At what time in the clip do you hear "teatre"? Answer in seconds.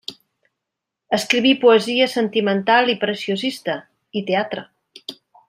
4.33-4.67